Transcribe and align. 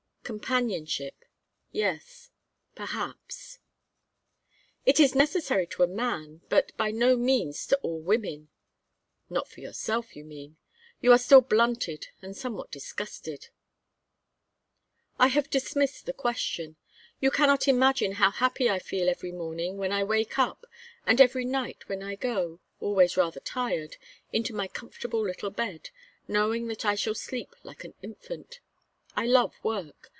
Companionship 0.23 1.25
yes 1.73 2.29
perhaps" 2.73 3.59
"It 4.85 4.97
is 4.97 5.13
necessary 5.13 5.67
to 5.67 5.83
a 5.83 5.87
man; 5.87 6.39
but 6.47 6.71
by 6.77 6.89
no 6.89 7.17
means 7.17 7.67
to 7.67 7.75
all 7.79 7.99
women" 7.99 8.47
"Not 9.29 9.49
for 9.49 9.59
yourself, 9.59 10.15
you 10.15 10.23
mean. 10.23 10.55
You 11.01 11.11
are 11.11 11.17
still 11.17 11.41
blunted 11.41 12.07
and 12.21 12.37
somewhat 12.37 12.71
disgusted" 12.71 13.49
"I 15.19 15.27
have 15.27 15.49
dismissed 15.49 16.05
the 16.05 16.13
question. 16.13 16.77
You 17.19 17.29
cannot 17.29 17.67
imagine 17.67 18.13
how 18.13 18.31
happy 18.31 18.69
I 18.69 18.79
feel 18.79 19.09
every 19.09 19.33
morning 19.33 19.75
when 19.77 19.91
I 19.91 20.05
wake 20.05 20.39
up, 20.39 20.65
and 21.05 21.19
every 21.19 21.43
night 21.43 21.89
when 21.89 22.01
I 22.01 22.15
go, 22.15 22.61
always 22.79 23.17
rather 23.17 23.41
tired, 23.41 23.97
into 24.31 24.53
my 24.55 24.69
comfortable 24.69 25.25
little 25.25 25.49
bed, 25.51 25.89
knowing 26.25 26.67
that 26.67 26.85
I 26.85 26.95
shall 26.95 27.15
sleep 27.15 27.53
like 27.63 27.83
an 27.83 27.95
infant. 28.01 28.61
I 29.13 29.25
love 29.25 29.53
work. 29.61 30.09